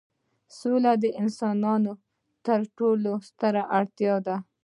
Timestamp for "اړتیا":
3.77-4.15